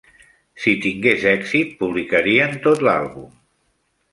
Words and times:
Si 0.61 0.71
tingués 0.85 1.27
èxit, 1.33 1.75
publicarien 1.83 2.57
tot 2.65 2.85
l'àlbum. 2.89 3.29